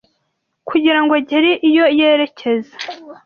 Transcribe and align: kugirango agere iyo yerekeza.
kugirango 0.67 1.13
agere 1.19 1.51
iyo 1.69 1.85
yerekeza. 1.99 2.73